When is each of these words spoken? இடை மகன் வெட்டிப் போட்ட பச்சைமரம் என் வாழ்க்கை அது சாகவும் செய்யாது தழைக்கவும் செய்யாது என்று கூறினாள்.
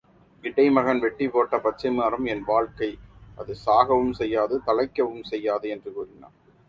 இடை 0.43 0.63
மகன் 0.69 1.01
வெட்டிப் 1.03 1.33
போட்ட 1.33 1.57
பச்சைமரம் 1.57 2.25
என் 2.25 2.43
வாழ்க்கை 2.47 2.89
அது 3.37 3.55
சாகவும் 3.65 4.13
செய்யாது 4.13 4.57
தழைக்கவும் 4.67 5.23
செய்யாது 5.23 5.69
என்று 5.69 5.91
கூறினாள். 5.93 6.35